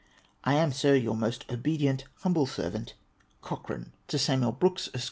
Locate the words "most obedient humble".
1.15-2.47